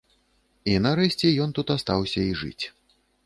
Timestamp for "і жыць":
2.33-2.65